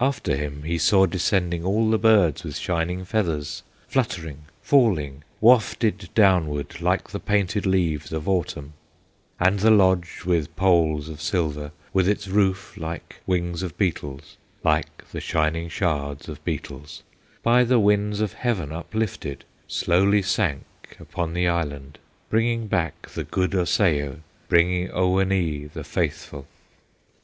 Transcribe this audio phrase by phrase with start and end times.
[0.00, 6.80] "After him he saw descending All the birds with shining feathers, Fluttering, falling, wafted downward,
[6.80, 8.72] Like the painted leaves of Autumn;
[9.38, 15.08] And the lodge with poles of silver, With its roof like wings of beetles, Like
[15.12, 17.04] the shining shards of beetles,
[17.44, 22.00] By the winds of heaven uplifted, Slowly sank upon the island,
[22.30, 26.48] Bringing back the good Osseo, Bringing Oweenee, the faithful.